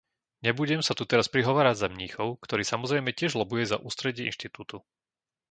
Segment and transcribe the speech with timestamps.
[0.45, 4.77] Nebudem sa tu teraz prihovárať za Mníchov, ktorý, samozrejme, tiež lobuje za ústredie inštitútu.